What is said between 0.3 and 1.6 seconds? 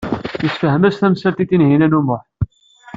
Nessefhem-as tamsalt i